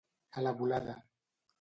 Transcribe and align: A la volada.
A 0.41 0.45
la 0.47 0.53
volada. 0.63 0.97